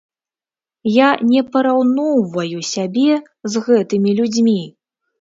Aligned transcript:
Я 0.93 1.09
не 1.33 1.43
параўноўваю 1.57 2.65
сябе 2.73 3.13
з 3.53 3.67
гэтымі 3.71 4.19
людзьмі. 4.23 4.61